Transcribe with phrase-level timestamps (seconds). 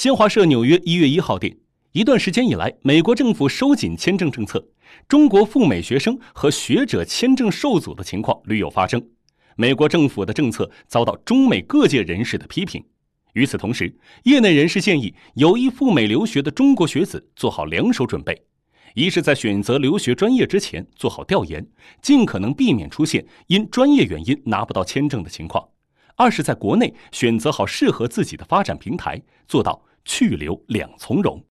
[0.00, 1.54] 新华社纽约一月一号电，
[1.92, 4.66] 一段时间以来，美国政府收紧签证政策，
[5.06, 9.06] 中国赴美学生和学者签证受阻的情况屡有发生。
[9.56, 12.82] 美国政府的政策遭到中美各界人士的批评。
[13.34, 18.42] 与此同时，业内人士建议有意赴美留学的中国学子做好两手准备：
[18.94, 21.68] 一是，在选择留学专业之前做好调研，
[22.00, 25.62] 尽可能避免出现因专业原因拿不到签证的情况；
[26.16, 31.42] 二是，在国内选择好适合自己的发展平台，做到去留两从容。